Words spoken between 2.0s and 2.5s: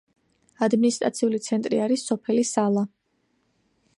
სოფელი